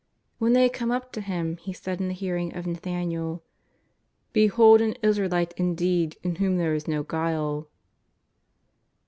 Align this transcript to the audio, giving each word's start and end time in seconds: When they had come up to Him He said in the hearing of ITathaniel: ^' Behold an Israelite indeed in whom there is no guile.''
When 0.39 0.53
they 0.53 0.63
had 0.63 0.73
come 0.73 0.89
up 0.89 1.11
to 1.11 1.21
Him 1.21 1.57
He 1.57 1.73
said 1.73 2.01
in 2.01 2.07
the 2.07 2.15
hearing 2.15 2.55
of 2.57 2.65
ITathaniel: 2.65 3.35
^' 3.39 3.41
Behold 4.33 4.81
an 4.81 4.93
Israelite 5.03 5.53
indeed 5.57 6.17
in 6.23 6.37
whom 6.37 6.57
there 6.57 6.73
is 6.73 6.87
no 6.87 7.03
guile.'' 7.03 7.67